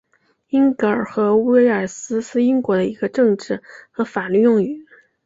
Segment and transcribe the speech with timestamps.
[0.47, 3.61] 英格兰和威尔斯是英国的一个政治
[3.91, 4.83] 和法律用语。